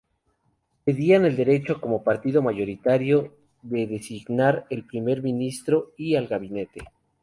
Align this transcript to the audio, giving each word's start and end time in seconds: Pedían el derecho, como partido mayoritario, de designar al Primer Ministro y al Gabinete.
Pedían 0.83 1.25
el 1.25 1.35
derecho, 1.35 1.79
como 1.79 2.03
partido 2.03 2.41
mayoritario, 2.41 3.37
de 3.61 3.85
designar 3.85 4.65
al 4.71 4.83
Primer 4.87 5.21
Ministro 5.21 5.91
y 5.95 6.15
al 6.15 6.25
Gabinete. 6.27 6.81